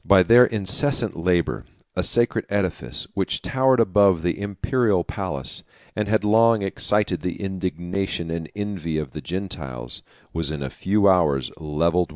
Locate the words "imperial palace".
4.41-5.61